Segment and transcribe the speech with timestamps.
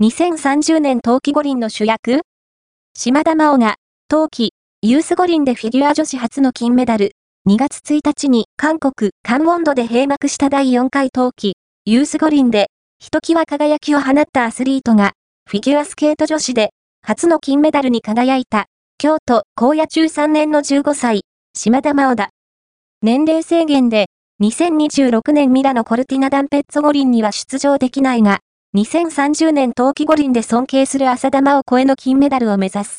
[0.00, 2.20] 2030年冬季五輪の主役？
[2.94, 3.74] 島田真央が、
[4.06, 7.16] 冬季、ユース五輪でフィギュア女子初の金メダル、
[7.48, 12.68] 2月1日に韓国、カンウォンドで閉幕した第4回冬季、ユース五輪で、
[13.00, 15.14] ひときわ輝きを放ったアスリートが、
[15.50, 16.70] フィギュアスケート女子で、
[17.04, 18.66] 初の金メダルに輝いた、
[18.98, 21.22] 京都、高野中3年の15歳、
[21.54, 22.30] 島田真央だ。
[23.02, 24.06] 年齢制限で、
[24.44, 28.38] 2026年ミラノコルティナダンペッツォ五輪には出場できないが、
[28.76, 32.96] 2030年冬季五輪で尊敬する浅田真央超えの金メダルを目指す。